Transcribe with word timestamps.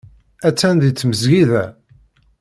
Attan 0.47 0.75
deg 0.81 0.93
tmesgida. 0.97 1.63